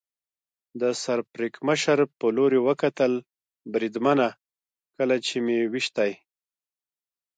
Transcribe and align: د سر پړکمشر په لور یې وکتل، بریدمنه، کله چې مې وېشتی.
د 0.81 0.83
سر 1.03 1.19
پړکمشر 1.33 1.99
په 2.19 2.27
لور 2.35 2.51
یې 2.57 2.61
وکتل، 2.69 3.13
بریدمنه، 3.71 4.29
کله 4.95 5.15
چې 5.25 5.35
مې 5.45 5.57
وېشتی. 5.71 6.11